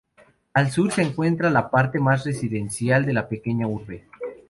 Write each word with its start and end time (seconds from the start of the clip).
Al 0.55 0.71
sur 0.71 0.91
se 0.91 1.03
encuentra 1.03 1.51
la 1.51 1.69
parte 1.69 1.99
más 1.99 2.23
residencial 2.25 3.05
de 3.05 3.13
la 3.13 3.29
pequeña 3.29 3.67
urbe. 3.67 4.05